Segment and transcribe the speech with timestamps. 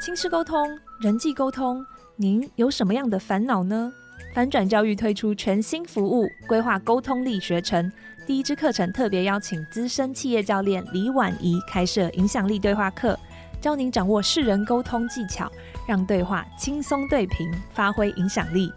[0.00, 1.84] 亲师沟通、人际沟通，
[2.16, 3.92] 您有什么样的烦恼呢？
[4.34, 7.92] 翻转教育推出全新服务——规划沟通力学程。
[8.26, 13.18] 第一支课程特别邀请资深企业教练李婉仪开设影响力对话课，
[13.60, 15.52] 教您掌握识人沟通技巧，
[15.86, 18.72] 让对话轻松对平，发挥影响力。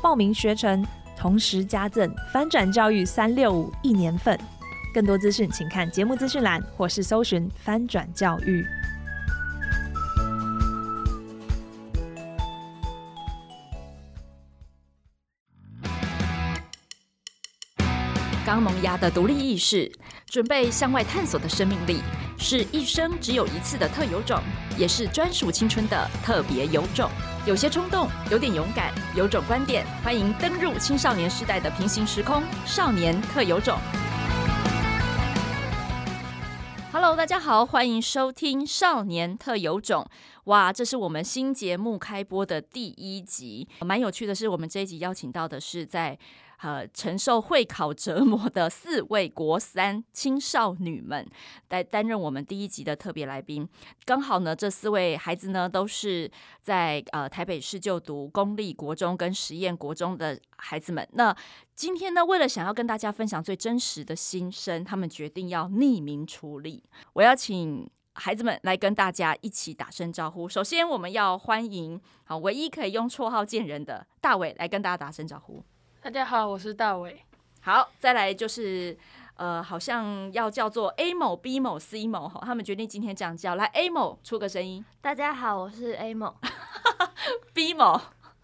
[0.00, 0.82] 报名学程，
[1.14, 4.38] 同时加赠翻转教育三六五一年份。
[4.94, 8.64] 更多资讯，请看节目资讯栏或是搜寻翻转教育。
[18.60, 19.90] 萌芽的独立意识，
[20.26, 22.00] 准备向外探索的生命力，
[22.38, 24.40] 是一生只有一次的特有种，
[24.78, 27.10] 也是专属青春的特别有种。
[27.46, 33.78] 有些冲动，有点勇敢，有种观点，欢迎登入青少年时代的平行时空，少年特有种。
[36.90, 40.08] Hello，大家好，欢迎收听《少年特有种》。
[40.44, 46.18] 哇，这是我们新节目开播的第一集，蛮有趣的是，我们这一集邀请到的是在。
[46.60, 51.26] 呃，承受会考折磨的四位国三青少女们
[51.68, 53.68] 来担任我们第一集的特别来宾。
[54.06, 61.06] 刚好呢，这四位孩子呢都是在呃台北市就读公立国中跟实验国中的孩子们。
[61.12, 61.36] 那
[61.74, 66.82] 今天呢，为了想要跟大家分享最真实的心声，他们决定要匿名处理。
[67.12, 70.48] 我要请孩子们来跟大家一起打声招呼。
[70.48, 75.62] 首先，我们要欢迎好唯一可以用绰号见人的大伟来跟大家打声招呼。
[76.04, 77.18] 大家好，我是大伟。
[77.62, 78.94] 好，再来就是，
[79.36, 83.54] 呃，好像要叫做 A 某、B 某、C 某哈，他们决定今天这样叫。
[83.54, 84.84] 来，A 某出个声音。
[85.00, 86.36] 大家好，我是 A 某。
[87.54, 87.98] B 某，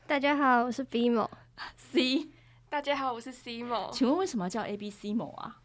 [0.06, 1.30] 大家好，我是 B 某。
[1.76, 2.30] C，
[2.70, 3.90] 大家好，我是 C 某。
[3.92, 5.58] 请问为什么要叫 A、B、C 某啊？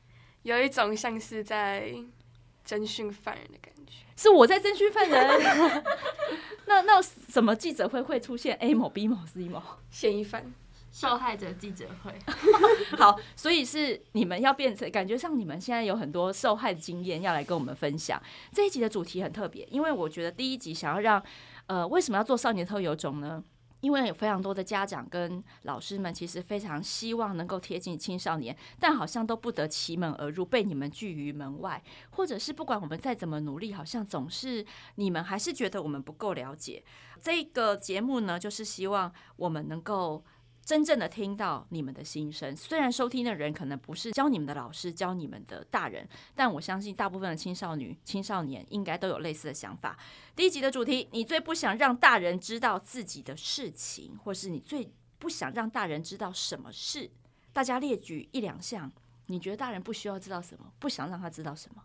[0.43, 1.95] 有一种像是在
[2.65, 3.93] 征讯犯人的感觉。
[4.17, 5.83] 是我在征讯犯人？
[6.65, 9.63] 那那什么记者会会出现 A 某、B 某、C 某？
[9.89, 10.53] 嫌疑犯。
[10.95, 12.17] 受害者记者会，
[12.97, 18.17] 好，所以是你们要变成感觉上你们现在有很多受害的经验要来跟我们分享。
[18.53, 21.21] 这一集的主题很特别，因为我觉得第一集想要让
[21.65, 23.43] 呃，为什么要做少年特有种呢？
[23.81, 36.81] 因为有非常多的家长跟老师们其实非常希望能够贴近青少年，但好像都不得其门而入，被你们拒于门外，或者是不管我们再怎么努力，好像总是你们还是觉得我们不够了解。
[37.21, 40.23] 这个节目呢，就是希望我们能够。
[40.65, 49.95] 真正的听到你们的心声，虽然收听的人可能不是教你们的老师、教你们的大人，但我相信大部分的青少女、青少年应该都有类似的想法。
[50.35, 57.11] 第一集的主题：你最不想让大人知道自己的事情，或是你最不想让大人知道什么事？
[57.53, 58.91] 大家列举一两项，
[59.27, 61.83] 你觉得大人不需要知道什么，不想让他知道什么？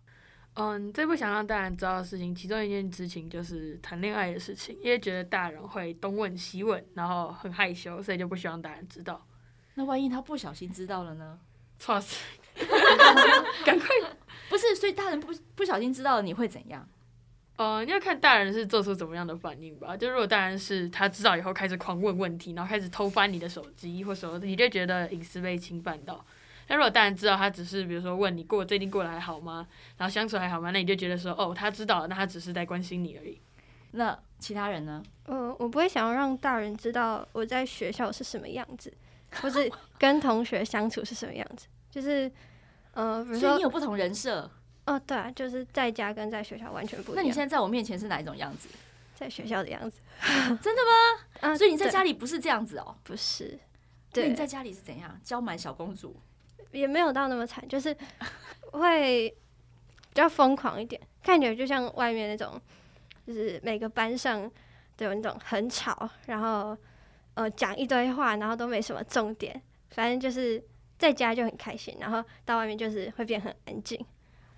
[0.55, 9.25] 嗯，最不想让大人知道的事情，其中一件事情就是谈恋爱的事情，因为觉得大人会东问西问，然后很害羞，所以就不希望大人知道。
[9.75, 11.39] 那万一他不小心知道了呢？
[11.78, 12.22] 错死！
[13.65, 13.89] 赶快！
[14.50, 16.87] 不是，所以大人不不小心知道了，你会怎样？
[17.56, 19.97] 嗯，要看大人是做出怎么样的反应吧。
[19.97, 26.25] 就如果大人是他知道以后开始狂问问题，然后开始偷翻你的手机或什么，你就觉得隐私被侵犯到。
[26.70, 29.66] 但如果大人知道他只是比如说问你过最近过得还好吗？
[29.97, 30.70] 然后相处还好吗？
[30.70, 33.41] 那你就觉得说哦，他知道了，那他只是在关心你而已。
[33.91, 35.03] 那其他人呢？
[35.25, 38.92] 嗯、呃，我不会想要让大人知道我在学校是什么样子，
[39.42, 41.66] 或是跟同学相处是什么样子。
[41.91, 42.30] 就是
[42.92, 44.48] 呃，比如说所以你有不同人设。
[44.86, 47.16] 哦，对啊，就是在家跟在学校完全不一样。
[47.16, 48.69] 那你现在在我面前是哪一种样子？
[49.16, 50.00] 在学校的样子。
[50.62, 51.26] 真的吗？
[51.50, 52.94] 啊，所以你在家里不是这样子哦？
[53.03, 53.59] 不是。
[54.12, 55.20] 对，你在家里是怎样？
[55.25, 56.14] 娇蛮小公主。
[56.72, 57.97] 也没有到那么惨，就是
[58.72, 62.60] 会比较疯狂一点，看起来就像外面那种，
[63.26, 64.50] 就是每个班上
[64.97, 66.76] 都有那种很吵，然后
[67.34, 69.60] 呃讲一堆话，然后都没什么重点，
[69.91, 70.62] 反正就是
[70.98, 74.04] 在家就很开心，然后到外面就是会变很安静。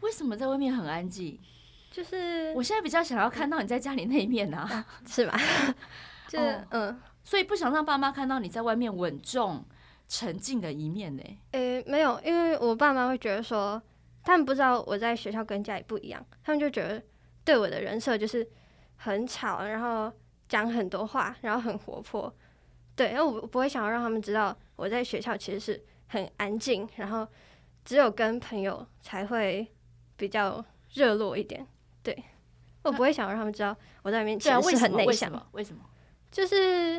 [0.00, 1.38] 为什么在外面很安静？
[1.90, 5.38] 就是我现在比较想要看到你在家里那一面啊，啊是吧？
[6.26, 9.62] 就、oh, 嗯，所以不想让爸妈看到你在外面稳重。
[10.14, 11.22] 沉静的一面呢？
[11.52, 13.82] 诶、欸，没有，因为我爸妈会觉得说，
[14.22, 17.02] 他们不知道我在学校跟家里不一样，他们就觉得
[17.46, 18.46] 对我的人设就是
[18.96, 20.12] 很吵，然后
[20.46, 22.30] 讲很多话，然后很活泼。
[22.94, 27.26] 对，因为我不会想要让他们知道我在学校其实是很安静，然后
[27.82, 29.66] 只有跟朋友才会
[30.18, 30.62] 比较
[30.92, 31.66] 热络一点。
[32.02, 32.14] 对，
[32.82, 35.30] 我不会想要让他们知道我在里面其实是很内向。
[35.52, 35.82] 为什么？
[36.30, 36.96] 就是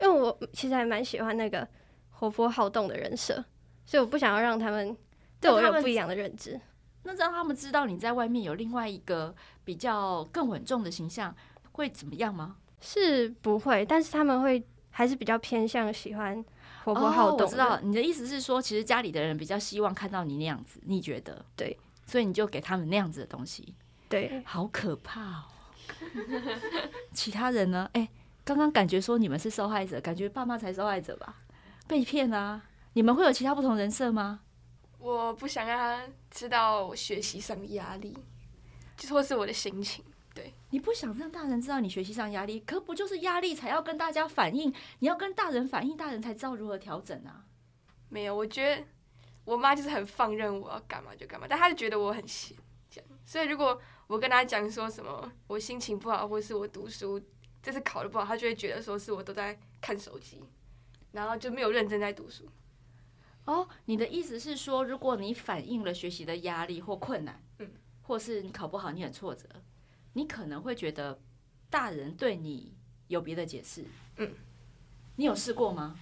[0.00, 1.68] 为我其实还蛮喜欢那个。
[2.18, 3.44] 活泼好动的人设，
[3.84, 4.96] 所以我不想要让他们
[5.40, 6.60] 对我有不一样的认知。
[7.02, 9.34] 那让他们知道你在外面有另外一个
[9.64, 11.34] 比较更稳重的形象，
[11.72, 12.56] 会怎么样吗？
[12.80, 16.44] 是不会，但是他们会还是比较偏向喜欢
[16.84, 17.40] 活泼好动。
[17.40, 21.44] 哦，我知道你的意思是说，其实家里的人比较希望看到你那样子，你觉得？
[21.54, 23.74] 对，所以你就给他们那样子的东西。
[24.08, 25.44] 对，好可怕哦。
[27.12, 27.88] 其他人呢？
[27.92, 28.08] 哎、欸，
[28.44, 31.36] 刚刚感觉说你们是受害者，感觉爸妈才受害者吧？
[31.86, 32.62] 被骗啊！
[32.94, 34.40] 你们会有其他不同人设吗？
[34.98, 38.16] 我不想让他知道学习上的压力，
[38.96, 40.04] 就或是我的心情。
[40.34, 44.74] 对，你不想让大人知道你学习上压力，可不就是压力才要跟大家反映？
[44.98, 47.44] 你要跟大人反映，大人才知道如何调整啊。
[48.08, 48.84] 没有，我觉得
[49.44, 52.56] 我妈就是很放任我要干嘛就干嘛，但她就觉得我很闲，
[52.90, 53.10] 这样。
[53.24, 57.20] 所以如果我跟她讲说什么我心情不好，或是我读书
[57.62, 60.44] 这次考得不好，她就会觉得说是我都在看手机，
[61.16, 62.44] 然后就没有认真在读书。
[63.46, 67.70] 哦，你的意思是说，如果你反映了学习的压力或困难，嗯，
[68.02, 69.48] 或是你考不好，你很挫折，
[70.12, 71.18] 你可能会觉得
[71.70, 72.74] 大人对你
[73.08, 73.84] 有别的解释，
[74.18, 74.30] 嗯，
[75.16, 75.98] 你有试过吗？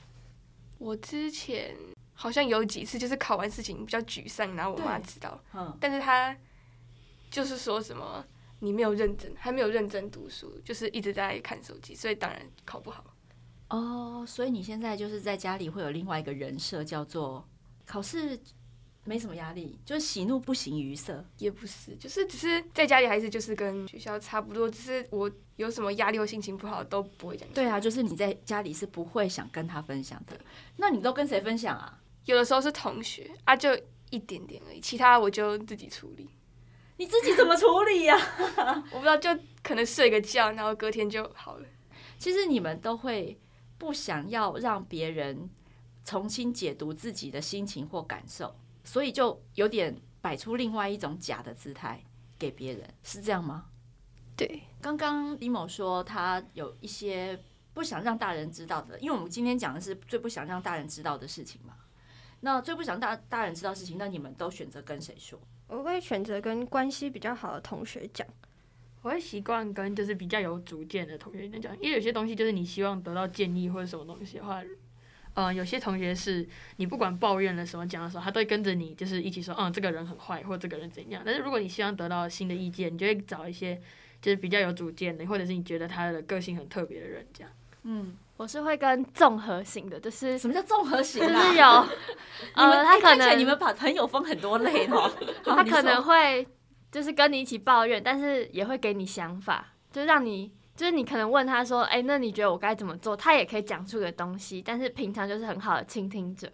[0.78, 1.76] 我之前
[2.12, 6.36] 好像有几次，就是考完事情比较沮丧，然后我妈知道，嗯，但是她
[7.30, 8.24] 就是说什么
[8.58, 13.13] 你没有认真，还没有认真读书，就是一直在看手机，所以当然考不好。
[13.68, 17.46] 哦，所以你现在就是在家里会有另外一个人设，叫做
[17.86, 18.38] 考试
[19.04, 27.48] 没什么压力，就是喜怒不形于色，也不是，就是只是在家里还是就是跟学校差不多，只是我有什么压力或心情不好都不会讲。
[27.52, 30.38] 对啊，就是你在家里是不会想跟他分享的。
[30.76, 32.00] 那你都跟谁分享啊？
[32.26, 33.76] 有的时候是同学啊，就
[34.10, 36.28] 一点点而已，其他我就自己处理。
[36.96, 38.16] 你自己怎么处理呀？
[38.92, 39.28] 我不知道，就
[39.62, 41.66] 可能睡个觉，然后隔天就好了。
[42.18, 43.36] 其实你们都会。
[43.84, 45.50] 不想要让别人
[46.06, 52.02] 重新解读自己的心情或感受，所以就有点摆出另外一种假的姿态
[52.38, 53.66] 给别人，是这样吗？
[54.34, 57.38] 对，刚刚李某说他有一些
[57.74, 61.74] 不想让大人知道的，因为我们今天讲的是最不想让大人知道的事情嘛。
[62.40, 65.38] 那最不想大大人知道事情，那你们都选择跟谁说？
[65.66, 68.26] 我会选择跟关系比较好的同学讲。
[69.04, 74.62] 我会习惯跟就是比较有主见的同学讲，因为有些东西就是你希望得到建议或者什么东西的话，
[75.34, 81.22] 呃，有些同学是你不管抱怨了什么讲的时候，他都会跟着你，就是一起说，嗯，这个人很坏，或者这个人怎样。
[81.22, 83.78] 但是如果你希望得到新的意见，你就会找一些
[84.22, 87.52] 就是比较有主见的，或者是你觉得他的个性很特别的人这样。
[87.82, 91.20] 嗯，我是会跟综合型的，就是什么叫综合型？
[91.20, 91.66] 就是有，
[92.56, 95.12] 呃，他可能你们把朋友分很多类哦，
[95.44, 96.48] 他可能会。
[96.94, 103.16] 就是跟你一起抱怨，但是也会给你想法，就是让你，就是你可能问他说，哎、欸，那你觉得我该怎么做？
[103.16, 106.52] 他也可以讲出个东西，但是平常就是很好的倾听者。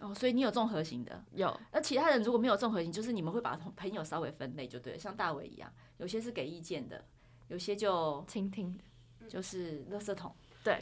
[0.00, 1.58] 哦，所以你有综合型的，有。
[1.72, 7.02] 那其他人如果没有综合型，就是你们会把朋友稍微分类就对了，像大伟一样，有些是给意见的，
[7.46, 10.30] 有些就倾听的，就是垃圾桶。
[10.62, 10.74] 对。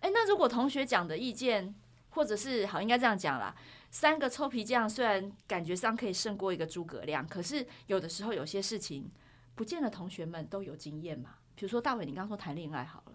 [0.00, 1.74] 哎、欸，那如果同学讲的意见，
[2.12, 3.54] 或者是好，应该这样讲啦。
[3.90, 9.10] 三个臭皮匠虽然感觉上可以胜过一个诸葛亮，可是有的时候有些事情
[9.54, 11.34] 不见得同学们都有经验嘛。
[11.54, 13.12] 比如说大伟，你刚刚说谈恋爱好了，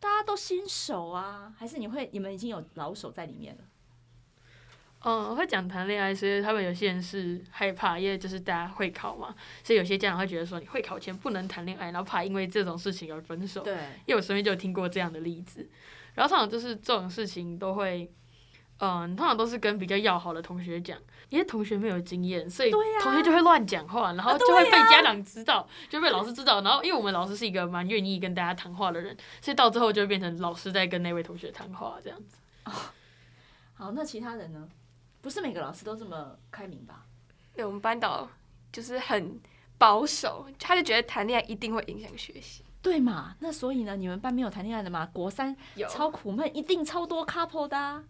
[0.00, 3.64] 大家都新手啊，还是你会你们已经有老手在里面了？
[5.00, 13.62] 嗯，我会讲谈恋爱，所以他们有些人是害怕，因为就是大家会考嘛，所以有些家长会觉得说你会考前不能谈恋爱，然后怕因为这种事情而分手。
[13.62, 13.74] 对，
[14.06, 15.68] 因为我身边就有听过这样的例子，
[16.14, 18.10] 然后通常就是这种事情都会。
[18.78, 26.60] 嗯，通常都是跟比较要好的同学讲，因为同学没有经验，所以同学就会乱讲话，然后就会被家长知道，就被老师知道。
[26.60, 32.36] 然后，因为我们老师是一个蛮愿意跟大家谈话的人，所以到最后就会变成老师在跟那位同学谈话这样子。
[32.64, 32.72] 哦，
[33.74, 34.68] 好，那其他人呢？
[35.22, 37.06] 不是每个老师都这么开明吧？
[37.54, 38.28] 对，我们班导
[38.72, 39.40] 就是很
[39.78, 43.36] 保守，他就觉得谈恋爱一定会影响学习，对嘛？
[43.38, 45.08] 那所以呢，你们班没有谈恋爱的吗？
[45.12, 48.04] 国三有超苦闷，一定超多 couple 的啊。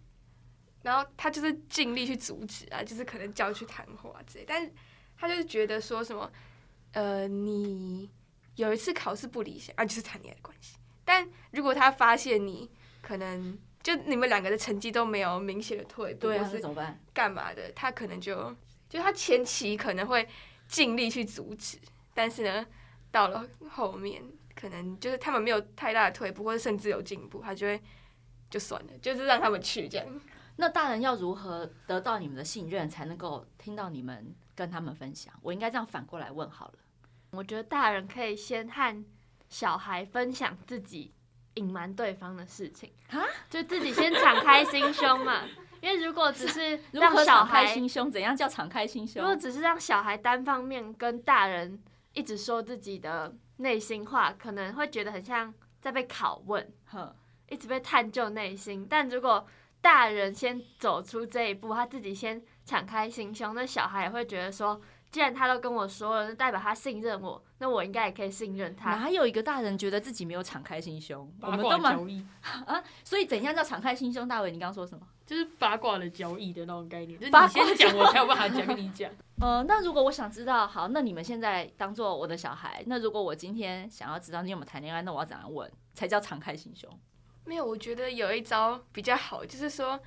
[0.85, 4.71] 然后他就是尽力去阻止啊，就是可能叫去谈话之类，但是
[5.17, 6.31] 他就是觉得说什么，
[6.93, 8.11] 呃，你
[8.57, 10.77] 有一次考试不理想啊，就是谈恋爱的关系。
[11.03, 17.01] 但如果他发现你可能就你们两个的成绩都没有明显的退步，对啊，是怎么办？
[17.15, 17.73] 干嘛的？
[17.73, 18.55] 他可能就
[18.87, 20.29] 就他前期可能会
[20.69, 21.79] 尽力去阻止，
[22.13, 22.67] 但是呢，
[23.11, 24.23] 到了后面
[24.55, 27.83] 可能就是他们没有太大的退步，或者甚至有进步，他就会
[28.51, 30.07] 就算了，就是让他们去这样。
[30.57, 35.35] 那大人要如何得到你们的信任，才能够听到你们跟他们分享？
[35.43, 36.75] 我应该这样反过来问好了。
[37.31, 39.05] 我觉得大人可以先和
[39.49, 41.13] 小孩分享自己
[41.55, 45.43] 隐瞒对方的事情啊，就自己先敞开心胸嘛。
[45.83, 49.21] 因为如果只是让小孩敞开心胸，怎样叫敞开心胸？
[49.21, 51.83] 如果只是让小孩单方面跟大人
[52.15, 57.15] 一直说自己的内心话，可能会觉得很像在被拷问，呵，
[57.49, 58.87] 一直被探究内心。
[58.89, 59.47] 但如果
[59.85, 68.95] 大人先走出这一步，他自己先敞开心胸，那小孩也会觉得说，既然他都跟我说了，那代表他信任我，那我应该也可以信任他。
[68.97, 71.31] 哪有一个大人觉得自己没有敞开心胸？
[71.43, 72.27] 我们都八卦交蛮易
[72.65, 74.27] 啊，所以怎样叫敞开心胸？
[74.27, 75.07] 大伟，你刚刚说什么？
[75.27, 79.11] 就是八卦的交易的那种概念，就是你先讲，我才有办法讲跟你讲。
[79.43, 86.89] 呃，那如果我想知道，好，那你们现在当做我的小孩，那如果我今天想要知道你有没有谈恋爱，那我要怎样问才叫敞开心胸？
[87.45, 90.01] 没有，我觉得有一招比较好，就是说，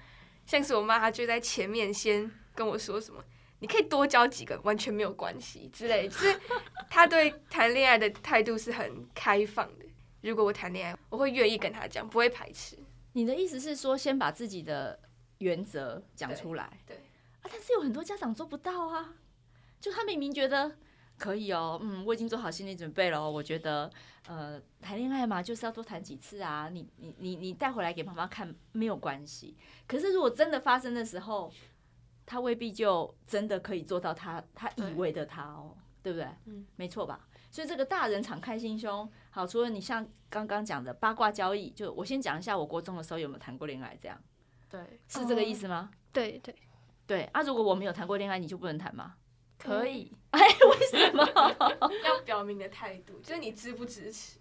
[0.45, 3.23] 像是我妈，她就在前面先跟我说什么。
[3.59, 6.39] 你可以多交几个，完全没有关系之类，就是
[6.89, 9.85] 她对谈恋爱的态度是很开放的。
[10.21, 12.77] 如果我谈恋爱，我会愿意跟她讲，不会排斥。
[13.13, 14.99] 你的意思是说，先把自己的
[15.39, 16.69] 原则讲出来？
[16.85, 17.03] 对，对
[17.41, 19.15] 啊，但是有很多家长做不到啊，
[19.79, 20.77] 就他明明觉得
[21.17, 23.29] 可以哦，嗯，我已经做好心理准备了。
[23.29, 23.91] 我觉得，
[24.27, 26.69] 呃，谈恋爱嘛，就是要多谈几次啊。
[26.69, 29.55] 你你你你带回来给妈妈看没有关系。
[29.87, 31.51] 可是如果真的发生的时候，
[32.25, 36.29] 他未必就真的可以做到他他以为的他哦，对，对不对？
[36.45, 37.27] 嗯，没错吧？
[37.49, 44.21] 所以这个大人敞开心胸，好，除了你像刚刚讲的八卦交易，就我先讲一下，我国中的时候有没有谈过恋爱，这样
[44.69, 45.89] 对，是这个意思吗？
[46.11, 46.53] 对对
[47.07, 49.15] 对啊，如果我没有谈过恋爱，你就不能谈吗？
[49.57, 50.11] 可以。
[50.31, 51.25] 哎，为什么？
[52.03, 54.37] 要表明的态度，就是你支不支持？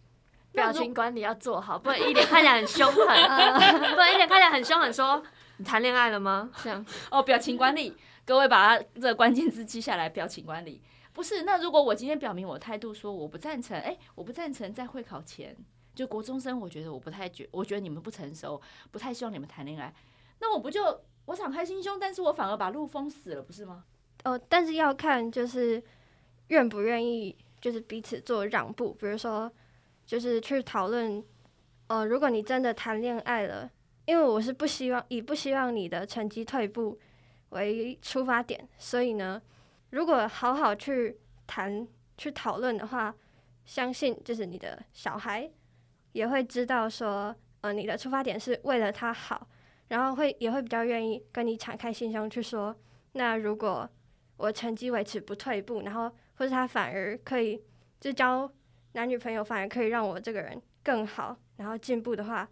[0.52, 3.02] 表情管理要做好，不然一脸看起来很凶狠，
[3.94, 5.22] 不然一脸看起来很凶狠说。
[5.58, 6.50] 你谈恋爱了吗？
[6.62, 7.96] 这样哦，表情管理，
[8.26, 10.06] 各位把它这个关键字记下来。
[10.06, 10.82] 表情管理
[11.14, 15.56] 不是那如果我今天表明我态度说我不赞成，哎、欸，我不赞成在会考前
[15.94, 19.94] 就国中生，我觉得我不太觉，我觉得你们不成熟，不太希望你们谈恋爱，
[20.40, 23.84] 那我不就我敞开心胸，但是我反而把路封死了，不是吗？
[24.26, 25.80] 哦，但是要看就是
[26.48, 29.50] 愿不愿意，就是彼此做让步，比如说
[30.04, 31.22] 就是去讨论，
[31.86, 33.70] 呃，如果你真的谈恋爱了。
[34.08, 36.96] 因为我是不希望以不希望你的成绩退步
[37.48, 39.42] 为出发点，所以呢，
[39.90, 41.84] 如果好好去谈、
[42.16, 43.12] 去讨论的话，
[43.64, 45.50] 相信就是你的小孩
[46.12, 49.48] 也会知道说，呃，你的出发点是为了他好，
[49.88, 52.76] 然后会也会比较愿意跟你敞开心胸去说，
[53.14, 53.90] 那如果
[54.36, 57.62] 我成绩维持不退步，然后或者他反而可以
[58.00, 58.50] 就交
[58.92, 62.48] 男女朋友，反而可以让我这个人更好，然后进步的话。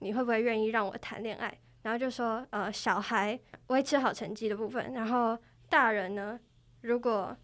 [0.00, 1.56] 你会不会愿意让我谈恋爱？
[1.82, 3.38] 然后就说，呃，小孩
[3.68, 5.38] 维持好成绩的部分，然后
[5.70, 6.38] 大人呢，
[6.82, 7.34] 如果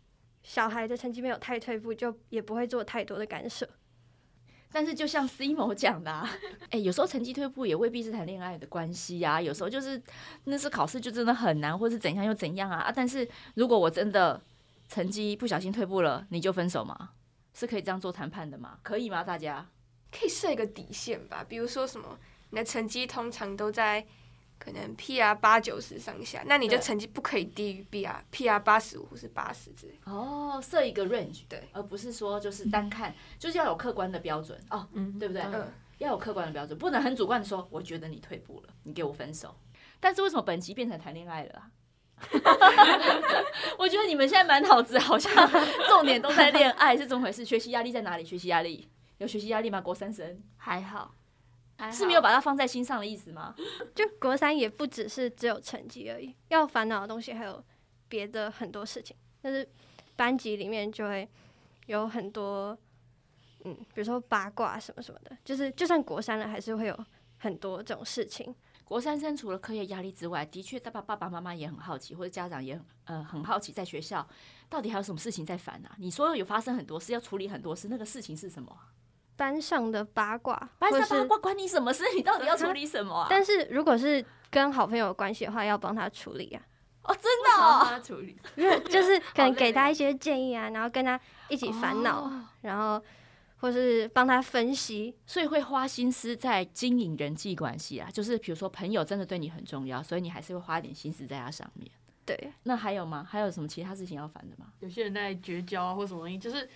[0.43, 3.67] 小孩的成绩没有太退步，就也不会做太多的干涉。
[4.73, 6.31] 但是就像 C 某讲的，啊，
[6.71, 10.01] 哎，有时候成绩退步也未必是谈恋爱的关系啊，有时候就是
[10.45, 12.93] 那次考试就真的很难，或是怎样又怎样啊啊！
[12.95, 14.41] 但是如果我真的
[14.89, 17.11] 成绩不小心退步了，你就分手吗？
[17.53, 18.79] 是可以这样做谈判的吗？
[18.83, 19.25] 可以吗？
[19.25, 19.67] 大家
[20.13, 22.19] 可以设一个底线吧，比如说什么？
[22.51, 24.07] 你的成绩通常都在
[24.61, 29.99] 可能 PR 八九十上下，那你就成绩不可以低于 B R P R 八十五或是八十之类。
[30.05, 35.43] 哦，设一个 range，对，而不是说就是单看，就是要有客观的标准哦，嗯，对不对？
[35.43, 39.57] 嗯，要有客观的标准，不能很主观的说，我觉得你退步了，你给我分手。
[39.99, 41.71] 但是为什么本集变成谈恋爱了啊？
[43.79, 45.33] 我觉得你们现在满脑子好像
[45.89, 47.43] 重点都在恋爱，是怎么回事？
[47.45, 48.25] 学习压力在哪里？
[48.25, 49.81] 学习压力有学习压力吗？
[49.81, 51.15] 国三生还好。
[51.93, 53.55] 是没有把它放在心上的意思吗？
[53.95, 57.65] 就国三也不只是只有成绩而已，要烦恼的东西还有
[58.09, 59.17] 别的很多事情。
[59.41, 59.67] 但是
[60.17, 61.29] 班级里面就会
[61.87, 62.77] 有很多，
[63.65, 67.07] 嗯，比如说八卦什么什么的，就是就算国三了，还是会有
[67.39, 68.55] 很多这种事情。
[68.85, 74.29] 国三生除了课业压力之外，的确，爸爸爸爸妈妈也很好奇，或者家长也很呃很好奇，在学校
[74.69, 75.95] 到底还有什么事情在烦啊？
[75.99, 78.77] 你说有发生很多事，要处理很多事，那个事情是什么？
[79.41, 82.05] 班上的八卦，班上八卦关你什么事？
[82.15, 83.27] 你到底要处理什么啊？
[83.31, 86.61] 但是如果是跟好朋友有关系的话，要帮他处理啊。
[87.05, 88.39] 哦，真的哦，帮他处理，
[88.91, 91.19] 就是可能给他一些建议啊，然后跟他
[91.49, 92.31] 一起烦恼，
[92.61, 93.03] 然后
[93.61, 98.11] 或是帮他分析，所以会花心思在经营人际关系啊。
[98.13, 101.91] 就是比如说朋友真的对你很重要，所以你还是会花一点心思在他上面。
[102.37, 103.27] 对，那还有吗？
[103.29, 104.67] 还有什么其他事情要烦的吗？
[104.79, 106.69] 有些人在绝交啊，或什么东西，就是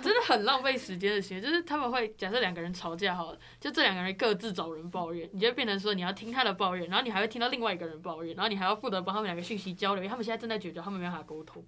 [0.00, 1.42] 真 的很浪费时间的行为。
[1.42, 11.64] 就是他们会假设两个人吵架好了，就这两个人各自找人抱怨，你就变成说你要听他的抱怨，然后你还会听到另外一个人抱怨，然后你还要负责帮他们两个讯息交流，因为他们现在正在绝交，他们没办法沟通，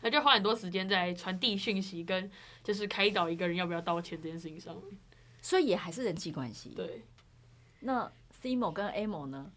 [0.00, 2.28] 那就花很多时间在传递讯息跟
[2.64, 4.98] 就是开导一个人要不要道歉这件事情上面。
[5.40, 6.70] 所以也还是人际关系。
[6.70, 7.04] 对。
[7.80, 9.52] 那 C 某跟 A 某呢？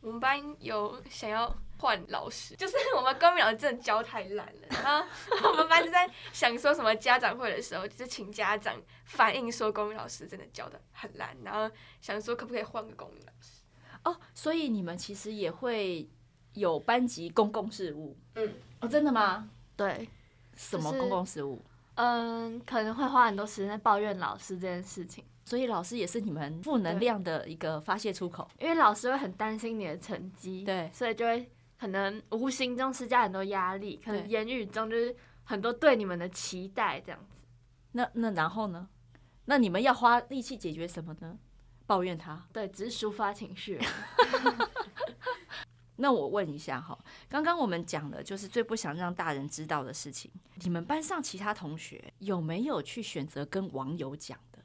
[0.00, 4.68] 我们班有想要换老师， 就是我们公民老师真的教太烂了。
[4.70, 5.04] 然后
[5.50, 11.68] 我们班就在想说什么家长会的时候，就是请家长反映说公民老师真的教的很烂，然后
[12.00, 13.62] 想说可不可以换个公民老师。
[14.04, 16.08] 哦，所以你们其实也会
[16.54, 18.16] 有班级公共事务。
[18.36, 19.50] 嗯，哦，真的吗？
[19.76, 20.08] 对，
[20.54, 21.60] 什么公共事务？
[21.96, 25.24] 嗯，可能会花很多时间在抱怨老师这件事情。
[25.44, 31.50] 所以老师也是你们负能量的一个发泄出口，因为老师会很担心你的成绩，对，所以就会
[31.82, 35.12] 可能无形中施加很多压力，可能言语中就是
[35.42, 37.42] 很多对你们的期待这样子。
[37.90, 38.88] 那那然后呢？
[39.46, 41.36] 那你们要花力气解决什么呢？
[41.84, 42.46] 抱怨他？
[42.52, 43.80] 对，只是抒发情绪。
[45.98, 46.96] 那我问一下哈，
[47.28, 50.30] 刚刚我们讲的就是最不想让大人知道的事情，
[50.62, 54.60] 你们班上其他同学有没有去选择跟网友讲的？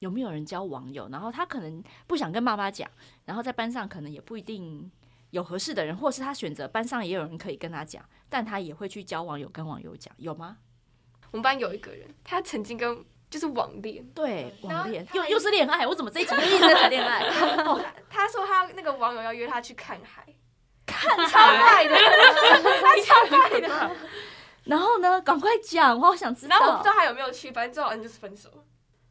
[0.00, 1.08] 有没有人交网友？
[1.08, 2.90] 然后他可能不想跟妈妈讲，
[3.24, 4.92] 然后在班上可能也不一定
[5.34, 10.58] 有合适的人，或是他选择班上也有人可以跟他讲，但他也会去交网友，跟网友讲，有吗？
[11.32, 17.20] 我们班有一个人，他曾经跟就是网恋，对，网恋又又是恋爱，我怎么这一集又一直在谈恋爱？
[17.66, 20.24] 哦，他说他那个网友要约他去看海，
[20.86, 23.96] 看超爱的，他超爱的。
[24.66, 26.56] 然后呢，赶快讲，我好想知道。
[26.56, 28.48] 然后我不知道他有没有去，反正最后就是分手。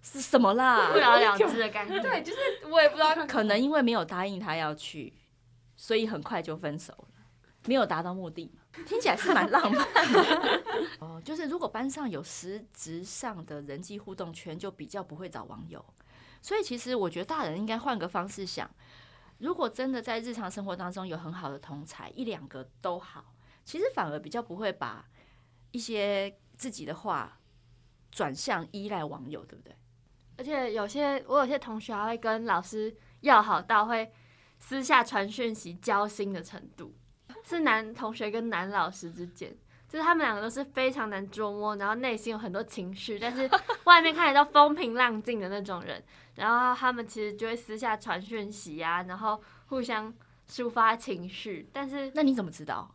[0.02, 0.90] 是什么啦？
[0.92, 2.00] 不了了之的感觉。
[2.00, 2.40] 对，就是
[2.70, 5.14] 我也不知道，可能因为没有答应他要去，
[5.84, 7.26] 所以很快就分手了，
[7.66, 8.50] 没有达到目的。
[8.88, 10.64] 听起来是蛮浪漫的。
[11.00, 15.84] 哦，就是如果班上有实质上的人际互动圈，就比较不会找网友。
[16.42, 18.72] 所以其实我觉得大人应该换个方式想，
[19.40, 23.34] 如果真的在日常生活当中有很好的同才，一两个都好，
[23.66, 25.06] 其实反而比较不会把
[25.72, 27.38] 一些自己的话
[28.10, 29.76] 转向依赖网友，对不对？
[30.38, 34.10] 而且有些我有些同学还会跟老师要好到会
[34.66, 36.96] 私下传讯息交心的程度，
[37.44, 39.54] 是男同学跟男老师之间，
[39.90, 43.48] 就是他们两个都是非常难捉摸，然后内心有很多情绪，但是
[43.84, 46.02] 外面看起来都风平浪静的那种人，
[46.36, 50.12] 然后他们其实就会私下传讯息啊，然后互相
[50.50, 51.70] 抒发情绪。
[51.74, 52.90] 但是那你怎么知道？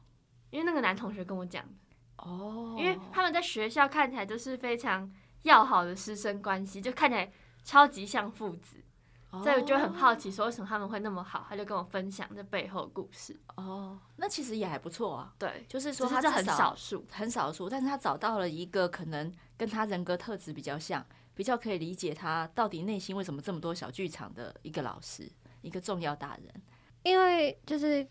[0.49, 1.71] 因为那个男同学跟我讲的
[2.17, 5.13] 哦，因为他们在学校看起来都是非常。
[5.43, 7.31] 要好的师生关系，就看起来
[7.63, 8.83] 超级像父子，
[9.31, 11.47] 所以我就很好奇，说为什么他们会那么好？
[11.49, 13.39] 他就跟我分享这背后的故事。
[13.57, 15.35] 哦，那其实也还不错啊。
[15.39, 26.63] 对，就是说他是很少数，很少数，但是他找到了一个可能跟他人格特质比较像，比较可以理解他到底内心为什么这么多小剧场的一个老师，一个重要大人。
[27.03, 28.07] 因为就是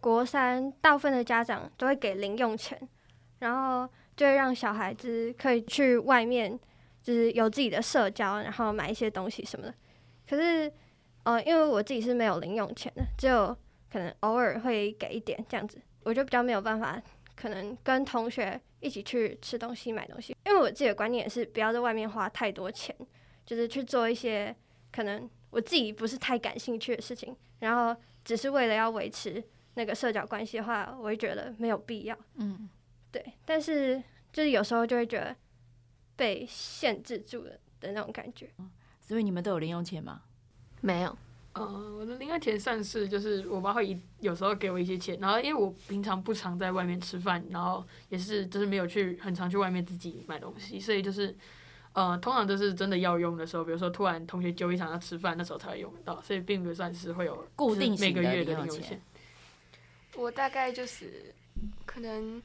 [0.00, 2.80] 国三大部分的家长都会给零用钱，
[3.40, 6.58] 然后就会让小孩子可以去外面。
[7.02, 9.74] 就是有自己的社交，然后买一些东西什么的。
[10.30, 10.72] 可是，
[11.24, 13.56] 呃，因为我自己是没有零用钱的，只有
[13.90, 17.02] 可能偶尔会给一点这样子，我就比较没有办法，
[17.34, 20.36] 可能跟同学一起去吃东西、买东西。
[20.46, 22.94] 因为我自己的观念也是不要在外面花太多钱，
[23.44, 24.54] 就是去做一些
[24.92, 29.42] 可能我自己不是太感兴趣的事情，然后只是为了要维持
[29.74, 32.16] 那个社交关系的话，我会觉得没有必要。
[32.36, 32.70] 嗯，
[33.10, 33.32] 对。
[33.44, 34.00] 但是
[34.32, 35.34] 就是有时候就会觉得。
[36.16, 38.50] 被限制住了的那种感觉，
[39.10, 40.22] 所以你们都有零用钱吗？
[40.80, 41.18] 没有，
[41.54, 41.64] 呃，
[41.98, 51.36] 我的零用钱算是就是我妈会有时候给我一些钱，然后因为我平常不常在外面吃饭，然后也是就是没有去很常去外面自己买东西，所以就是
[51.92, 59.02] 呃，通常都是真的要用的时候，比如说突然同学揪一场要吃饭，那时候才会用到，所以并不算是会有固定每个月的零用钱。
[60.14, 61.34] 我大概就是
[61.84, 62.40] 可能。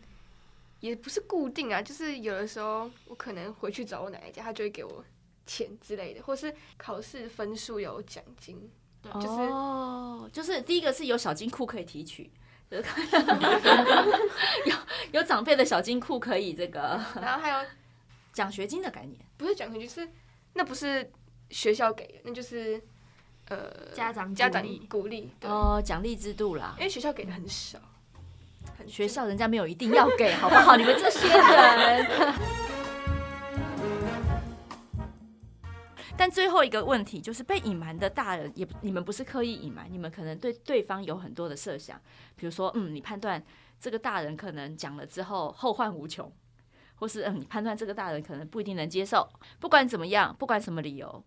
[0.81, 5.03] 也不是固定啊，就是有的时候我可能回去找我奶奶家，她就会给我
[5.45, 8.69] 钱之类的，或是考试分数有奖金，
[9.01, 12.31] 对，就是哦，就是第一个是有小金库可以提取，
[12.69, 12.81] 有
[15.13, 17.65] 有长辈的小金库可以这个， 然后还有
[18.33, 20.09] 奖学金的概念，不是奖学金，就是
[20.53, 21.11] 那不是
[21.49, 22.81] 学校给的，那就是
[23.49, 27.79] 呃家长家长鼓励哦，奖励制度啦，因为学校给的很少。
[28.87, 30.75] 学校人家没有一定要给，好不好？
[30.75, 32.64] 你们这些人。
[36.17, 42.01] 但最后一个问题就是，被隐瞒的大人也，你们不是刻意隐瞒，你们可能对对方有很多的设想，
[42.35, 43.43] 比如说，嗯，你判断
[43.79, 46.31] 这个大人可能讲了之后后患无穷，
[46.95, 49.27] 或是嗯，你判断这个大人可能不一定能接受。
[49.59, 51.23] 不管怎么样，不管什么理由，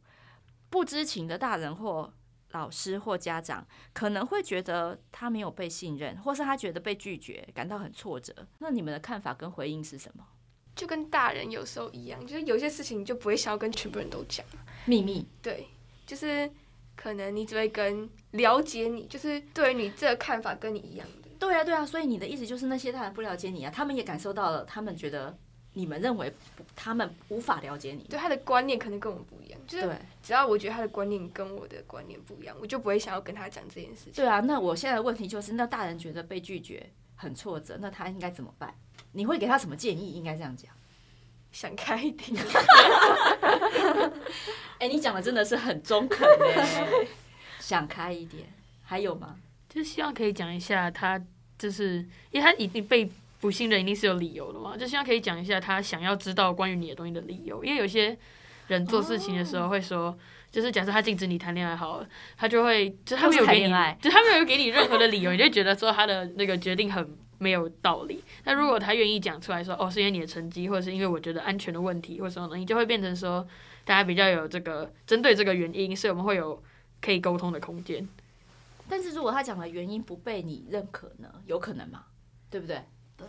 [0.70, 2.12] 不知情的大人或。
[2.52, 8.34] 老师或家长可能会觉得他没有被信任，或是他觉得被拒绝，感到很挫折。
[8.60, 10.24] 那你们的看法跟回应是什么？
[10.74, 14.46] 就跟大人有时候一样，就是有些事情就不会想要跟全部人都讲，
[14.88, 15.24] 秘密。
[15.40, 15.68] 对，
[16.06, 16.50] 就是
[16.96, 21.28] 可能你只会跟了解你，就是对于你这个看法跟你一样的。
[21.38, 25.36] 对啊，对啊，所以你的意思就是那些大人不了解你啊，他们也感受到了，他们觉得
[25.74, 26.32] 你们认为
[26.74, 29.88] 他们无法了解你，对他的观念可能跟我们不一样，就是
[30.22, 34.12] 只要我觉得他的观念跟我的观念不一样，我就不会想要跟他讲这件事情。
[34.14, 38.74] 对啊，那我现在的问题就是，那大人觉得被拒绝很挫折，那他应该怎么办？
[39.12, 40.12] 你会给他什么建议？
[40.12, 40.72] 应该这样讲，
[41.52, 42.40] 想开一点。
[44.78, 47.08] 哎，你讲的真的是很中肯 嘞，
[47.58, 48.44] 想开一点，
[48.84, 49.36] 还有吗？
[49.68, 51.20] 就希望可以讲一下他，
[51.58, 51.96] 就是
[52.30, 54.76] 因为他已经被不信任，一定是有理由的嘛。
[54.76, 57.64] 就希望可以讲一下他想要知道关于你的东西的理由。
[57.64, 58.16] 因为有些
[58.68, 60.18] 人做事情的时候会说，哦、
[60.50, 68.22] 就是假设他禁止你谈恋爱好了，他就会就他没有给你，就他没有给你任何的理由，你就觉得说他的那个决定很没有道理。
[68.44, 73.46] 那如果他愿意讲出来说，哦，是因为你的成绩，或者是因为我觉得安全的问题，或者什么东西，就会变成说
[73.84, 76.62] 大家比较有这个针对这个原因，所以我们会有
[77.00, 78.06] 可以沟通的空间。
[78.88, 81.30] 但是如果他讲的原因不被你认可呢？
[81.46, 82.04] 有可能吗？
[82.50, 82.82] 对不对？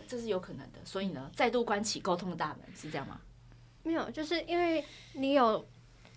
[0.06, 0.78] 这是有可能的。
[0.84, 3.20] 所以呢，再度关起沟通的大门，是这样吗？
[3.82, 5.66] 没有，就是因为你有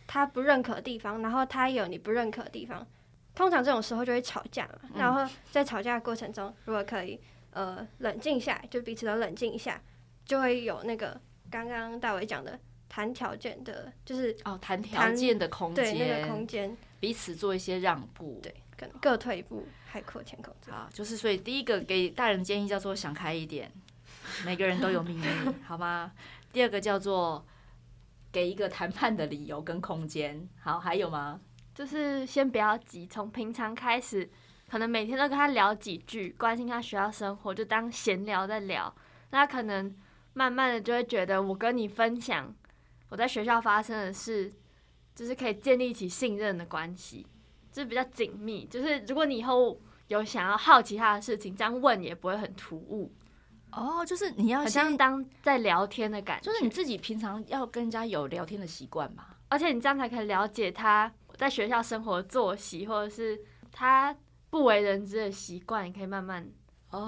[0.06, 2.86] 他不认可的地方，然后他有你不认可的地方，
[3.34, 4.90] 通常这种时候就会吵架嘛。
[4.96, 7.20] 然后在吵架的过程中，如果可以
[7.54, 9.82] 呃冷静下来，就彼此都冷静一下，
[10.26, 18.54] 就会有那个刚刚大伟讲的谈条件的，就是哦谈条件的空间，对那个空间，彼此做一些让步，对。
[18.76, 20.54] 可能各退一步，海阔天空。
[20.68, 23.72] 好，就是所以第一个给大人建议叫做想开一点，
[24.44, 25.26] 每个人都有秘密，
[25.64, 26.12] 好吗？
[26.52, 27.46] 第二个叫做
[28.32, 30.50] 给一个谈判的理由跟空间。
[30.60, 31.40] 好，还有吗？
[31.76, 34.28] 就是先不要急，从平常开始，
[34.74, 38.92] 可能每天都跟他聊几句，关心他学校生活，就当闲聊在聊。
[39.30, 39.96] 那他可能
[40.34, 42.52] 慢慢的就会觉得，我跟你分享
[43.10, 44.52] 我在学校发生的事，
[45.14, 47.24] 就是可以建立起信任的关系。
[47.72, 53.14] 就是比较紧密，就是如果你以后有想要好奇他的事情，这样问也不会很突兀。
[53.74, 59.26] 哦，就是你要好像当在聊天的感觉，就是你自己平常要跟人家有聊天的习惯嘛。
[59.50, 63.40] 而且你这样才可以了解他在学校生活的作息，或者是
[63.72, 64.16] 他
[64.54, 66.48] 不为人知的习惯，你可以慢慢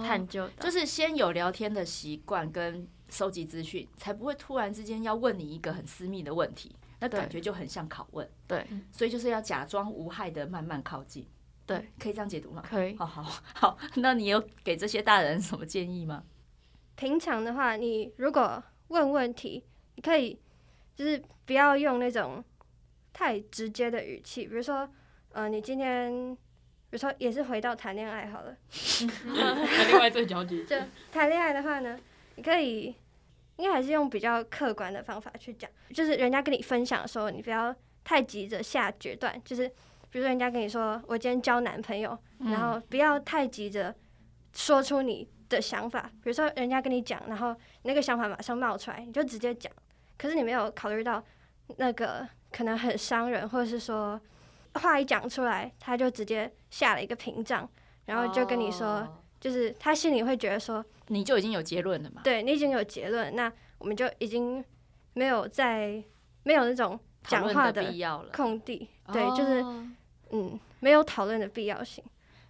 [0.04, 0.50] 探究。
[0.60, 6.76] 就是先有聊天的习惯跟收集资讯，才不会突然之间要问你一个很私密的问题。
[7.00, 11.24] 那感觉就很像拷问，对，所以就是要假装无害的慢慢靠近，
[11.68, 12.64] 对，可以这样解读吗？
[12.68, 13.22] 可以，好好
[13.54, 16.24] 好，那你有给这些大人什么建议吗？
[16.96, 20.42] 平常的话，你如果问问题，你可以
[20.96, 22.44] 就是不要用那种
[23.14, 24.90] 太直接的语气，比如说，
[25.34, 26.40] 呃，你今天，比
[26.96, 30.76] 如说也是回到谈恋爱好了，谈恋爱最焦急， 就
[31.12, 32.00] 谈恋爱的话呢，
[32.36, 32.96] 你可以。
[33.58, 39.42] 应该还是用比较客观的方法去讲，就是人家跟你分享的时候，你不要太急着下决断。
[39.46, 39.66] 就是
[40.10, 43.96] 比如说人家跟你说我今天交男朋友，然后不要太急着
[44.52, 46.02] 说出你的想法。
[46.22, 49.72] 比如说人家跟你讲，然后那个想法马上冒出来，你就直接讲。
[50.18, 51.24] 可是你没有考虑到
[51.78, 54.20] 那个可能很伤人，或者是说
[54.80, 57.70] 话一讲出来，他就直接下了一个屏障，
[58.06, 60.84] 然后就跟你说，就是他心里会觉得说。
[61.08, 62.22] 你就已经有结论了嘛？
[62.24, 64.64] 对，你已经有结论，那我们就已经
[65.14, 66.04] 没有在
[66.44, 68.32] 没有那种讲话的必要了。
[68.32, 69.62] 空地，对，就是
[70.32, 72.04] 嗯，没有讨论的必要性。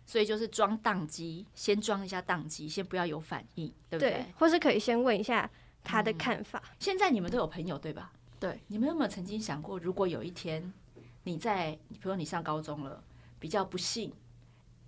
[0.08, 4.12] 所以就是装宕机，先装一下宕机，先不要有反应，对不对？
[4.12, 5.50] 对，或是可以先问一下
[5.84, 6.62] 他的看法。
[6.64, 8.14] 嗯，现在你们都有朋友对吧？
[8.40, 10.72] 对，你们有没有曾经想过，如果有一天
[11.26, 13.04] 你在，比如说你上高中了，
[13.40, 14.14] 比较不幸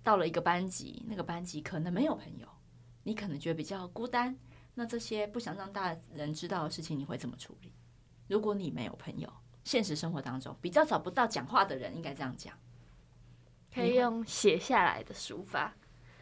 [0.02, 2.48] 到了一个班级，那个班级可能没有朋友。
[3.02, 4.36] 你可能觉得比较孤单，
[4.74, 7.72] 那这些不想让大人知道的事情，你会怎么处理？
[8.28, 9.32] 如果你没有朋友，
[9.64, 12.54] 现实生活当中比较找不到讲话的人，应该这样讲，
[13.74, 15.74] 可以用写下来的书法，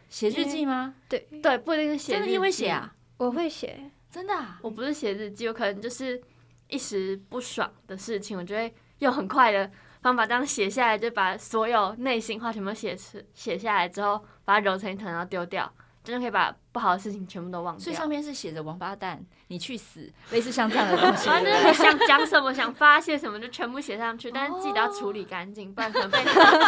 [0.09, 0.95] 写日记吗？
[1.07, 2.19] 对对，不一定是写日记。
[2.19, 2.95] 真的你会写啊？
[3.17, 4.59] 我会写，真的啊？
[4.63, 6.21] 我不是写日记，我可能就是
[6.69, 9.69] 一时不爽的事情，我就会用很快的
[10.07, 15.69] 方法这样写下来，就把所有内心话全部写出写下来之后，把它揉成一团，然后丢掉。
[16.01, 17.83] 真的可以把不好的事情全部都忘掉。
[17.83, 21.27] 所以上面是写着“王八蛋，你去死”，类似像这样的东西。
[21.27, 24.31] 反正你想讲什么，想发泄什么，就全部写上去。
[24.31, 26.23] 但是记得要处理干净，不然可能被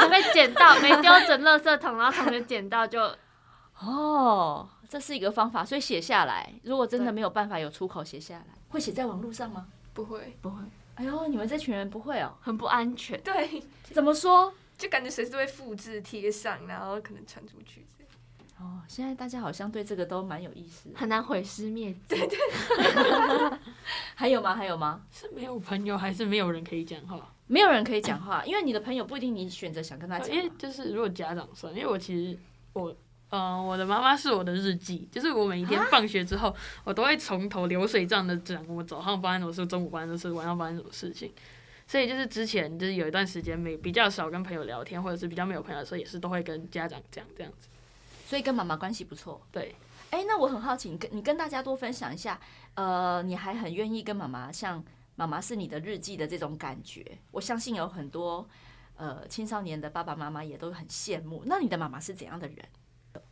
[0.10, 3.00] 被捡到，没丢准垃圾桶，然后同学捡到就……
[3.80, 5.64] 哦，这是一个方法。
[5.64, 9.68] 所以写下来，如果真的没有办法有出口，写下来会写在网络上吗？
[9.94, 10.58] 不会，不会。
[11.00, 13.20] 哎呦，你们这群人不会哦，很不安全。
[13.22, 14.54] 对，怎么说？
[14.78, 17.86] 就感觉随时会复制贴上，然后可能传出去。
[18.60, 22.00] 哦，现在大家好像对这个都蛮有意思，很难毁尸灭迹。
[22.10, 22.38] 对对
[24.14, 24.54] 还有吗？
[24.54, 25.02] 还有吗？
[25.10, 27.34] 是没有朋友，还是没有人可以讲话？
[27.48, 30.30] 没有人可以讲话，因为你的朋友不一定你选择想跟他讲。
[30.30, 32.38] 因为就是如果家长算，因为我其实
[32.74, 32.98] 我嗯、
[33.30, 41.32] 呃，我的妈妈是我的日记，就是我每一天放学之后，我都会从头流水账的讲我早上发生什么事，中午发生什么事，晚上发生什么事情。
[41.86, 47.68] 所以就是之前就是有一段时间没比较少跟朋友聊天，或者是比较没有朋友的时候，也是都会跟家长讲这样子。
[48.28, 49.42] 所以跟妈妈关系不错。
[49.52, 49.76] 对。
[50.12, 52.40] 哎、欸，那我很好奇，你跟你跟大家多分享一下，
[52.74, 54.84] 呃，你还很愿意跟妈妈像
[55.16, 58.48] 妈妈是你的日记的这种感觉，我相信有很多
[58.98, 61.44] 呃青少年的爸爸妈妈也都很羡慕。
[61.46, 62.58] 那你的妈妈是怎样的人？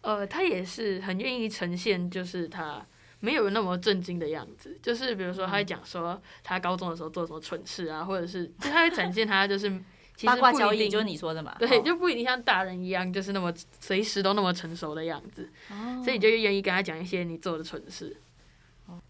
[0.01, 2.85] 呃，他也是很愿意呈现，就是他
[3.19, 9.71] 没有那么震惊的样子，就是比如说他会讲说他高中的时候做什么蠢事啊，或者是就他会展现他就是。
[10.25, 11.55] 八卦交易就是你说的嘛？
[11.59, 15.47] 对，就不一定像大人一样，就是那么随时都那么成熟的样子。
[15.69, 18.19] 哦、所以你就愿意跟他讲一些你做的蠢事。